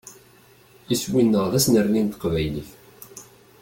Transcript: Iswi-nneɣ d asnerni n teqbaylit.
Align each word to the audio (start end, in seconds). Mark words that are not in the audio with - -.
Iswi-nneɣ 0.93 1.45
d 1.51 1.53
asnerni 1.57 2.01
n 2.05 2.11
teqbaylit. 2.13 2.69